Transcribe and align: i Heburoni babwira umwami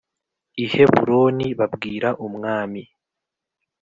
i 0.63 0.65
Heburoni 0.71 1.47
babwira 1.59 2.09
umwami 2.25 2.81